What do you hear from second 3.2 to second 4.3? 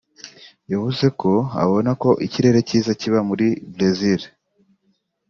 muri Brezil